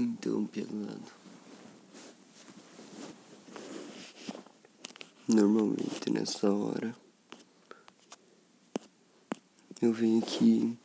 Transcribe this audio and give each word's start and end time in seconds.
Então, 0.00 0.46
pelado. 0.46 1.10
Normalmente 5.26 6.08
nessa 6.08 6.48
hora 6.52 6.94
eu 9.82 9.92
venho 9.92 10.22
aqui 10.22 10.78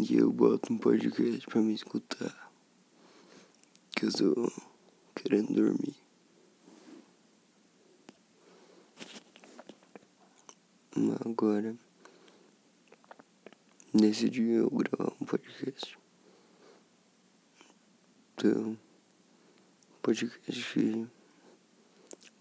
e 0.00 0.16
eu 0.16 0.32
boto 0.32 0.72
um 0.72 0.78
podcast 0.78 1.44
pra 1.48 1.60
me 1.60 1.74
escutar. 1.74 2.52
Que 3.96 4.06
eu 4.06 4.12
tô 4.12 4.52
querendo 5.16 5.52
dormir. 5.52 5.96
Agora, 11.26 11.76
nesse 13.92 14.30
dia 14.30 14.58
eu 14.58 14.70
gravar 14.70 15.12
um 15.20 15.26
podcast. 15.26 16.01
Então, 18.44 18.76
podcast, 20.02 21.08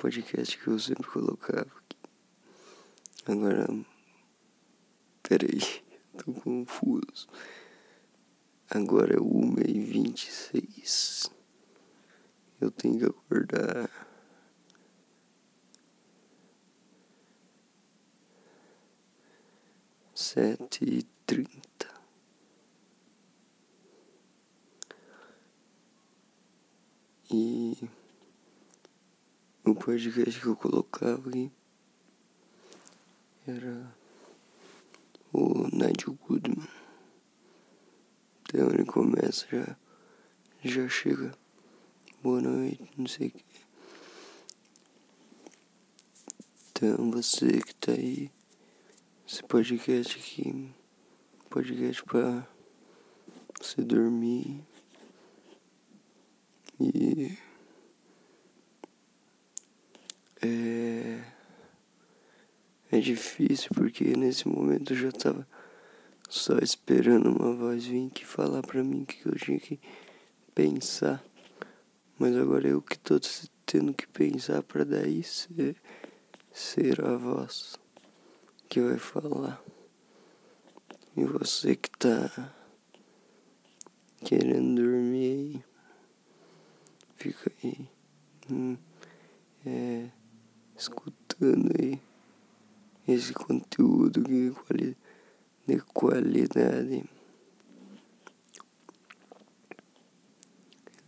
podcast 0.00 0.58
que 0.58 0.68
eu 0.68 0.78
sempre 0.78 1.06
colocava. 1.06 1.70
Agora, 3.26 3.66
peraí, 5.22 5.60
tô 6.16 6.32
confuso. 6.32 7.28
Agora 8.70 9.16
é 9.16 9.20
uma 9.20 9.60
e 9.60 9.80
vinte 9.80 10.28
e 10.28 10.32
seis. 10.32 11.30
Eu 12.58 12.70
tenho 12.70 12.98
que 12.98 13.04
acordar. 13.04 13.90
Sete 20.14 20.84
e 20.86 21.02
trinta. 21.26 21.71
E 27.34 27.74
o 29.64 29.74
podcast 29.74 30.38
que 30.38 30.46
eu 30.46 30.54
colocava 30.54 31.30
aí 31.32 31.50
era 33.48 33.90
o 35.32 35.66
Nigel 35.68 36.12
Goodman. 36.28 36.68
Então 38.42 38.68
ele 38.68 38.84
começa 38.84 39.46
já, 39.50 39.76
já 40.62 40.86
chega. 40.90 41.32
Boa 42.22 42.42
noite, 42.42 42.86
não 42.98 43.06
sei 43.06 43.28
o 43.28 43.30
que. 43.30 43.44
Então 46.68 47.10
você 47.10 47.62
que 47.62 47.74
tá 47.76 47.92
aí, 47.92 48.30
esse 49.26 49.42
podcast 49.42 50.18
aqui, 50.18 50.70
podcast 51.48 52.02
pra 52.04 52.46
você 53.58 53.80
dormir. 53.80 54.62
E 56.80 57.38
é, 60.42 61.22
é 62.90 63.00
difícil 63.00 63.70
porque 63.74 64.04
nesse 64.16 64.48
momento 64.48 64.92
eu 64.92 64.96
já 64.96 65.12
tava 65.12 65.46
só 66.28 66.58
esperando 66.58 67.30
uma 67.30 67.54
voz 67.54 67.84
vir 67.84 68.10
que 68.10 68.24
falar 68.24 68.62
pra 68.62 68.82
mim 68.82 69.04
que 69.04 69.26
eu 69.26 69.34
tinha 69.36 69.60
que 69.60 69.78
pensar. 70.54 71.22
Mas 72.18 72.36
agora 72.36 72.68
eu 72.68 72.80
que 72.80 72.98
tô 72.98 73.20
tendo 73.66 73.94
que 73.94 74.06
pensar 74.06 74.62
pra 74.62 74.84
daí 74.84 75.22
ser, 75.22 75.76
ser 76.52 77.04
a 77.04 77.16
voz 77.16 77.76
que 78.68 78.80
vai 78.80 78.98
falar. 78.98 79.62
E 81.16 81.24
você 81.24 81.76
que 81.76 81.90
tá 81.90 82.54
querendo 84.24 84.80
fica 87.22 87.52
aí 87.62 87.88
hum, 88.50 88.76
é, 89.64 90.08
escutando 90.76 91.70
aí 91.80 92.00
esse 93.06 93.32
conteúdo 93.32 94.22
de, 94.22 94.50
quali 94.50 94.96
de 95.66 95.80
qualidade. 95.94 97.04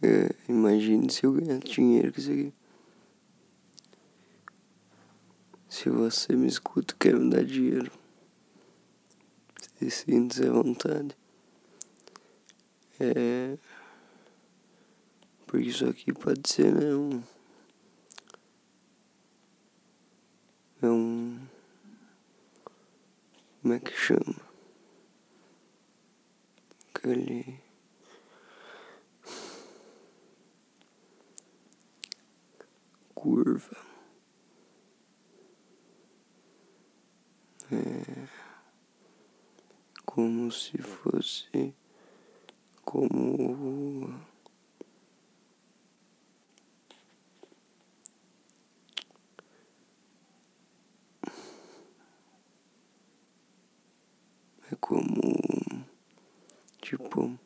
É, 0.00 0.30
imagine 0.48 1.10
se 1.10 1.24
eu 1.24 1.32
ganhar 1.32 1.58
dinheiro 1.58 2.12
com 2.12 2.20
isso 2.20 2.30
aqui. 2.30 2.52
Se 5.68 5.88
você 5.90 6.36
me 6.36 6.46
escuta 6.46 6.94
quer 6.96 7.18
me 7.18 7.28
dar 7.28 7.44
dinheiro. 7.44 7.90
Se 9.78 9.90
sinta 9.90 10.46
à 10.46 10.52
vontade. 10.52 11.16
É. 13.00 13.58
Porque 15.46 15.68
isso 15.68 15.86
aqui 15.86 16.12
pode 16.12 16.48
ser, 16.48 16.72
né? 16.72 16.94
Um, 16.94 17.22
é 20.82 20.86
um. 20.86 21.38
Como 23.62 23.74
é 23.74 23.78
que 23.78 23.92
chama? 23.92 24.36
Aquele. 26.94 27.60
Curva. 33.14 33.76
É. 37.72 38.28
Como 40.04 40.50
se 40.52 40.76
fosse. 40.78 41.74
Como 42.84 44.33
É 57.14 57.16
como. 57.16 57.36
Tipo. 57.36 57.43